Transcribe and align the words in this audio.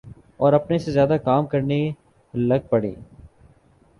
اوراپنے 0.37 0.77
سے 0.77 0.91
زیادہ 0.91 1.17
کام 1.23 1.45
کرنے 1.45 1.79
لگ 2.33 2.67
پڑیں۔ 2.69 2.93